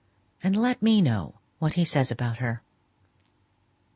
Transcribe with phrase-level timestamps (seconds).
[0.41, 2.63] And let me know what he says about her."